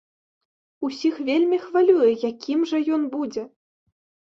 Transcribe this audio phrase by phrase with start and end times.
[0.87, 3.51] Усіх вельмі хвалюе, якім жа ён будзе.